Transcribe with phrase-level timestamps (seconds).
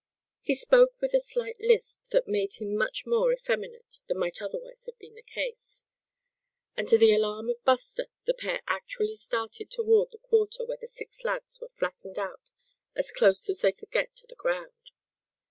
[0.41, 4.41] He spoke with a slight lisp that made him seem much more effeminate than might
[4.41, 5.83] otherwise have been the case.
[6.75, 10.87] And to the alarm of Buster the pair actually started toward the quarter where the
[10.87, 12.49] six lads were flattened out
[12.95, 14.89] as close as they could get to the ground.